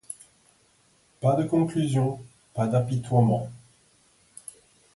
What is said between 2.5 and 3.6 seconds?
pas d'apitoiement.